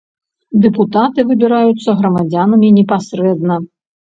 [0.63, 3.63] Дэпутаты выбіраюцца грамадзянамі непасрэдна.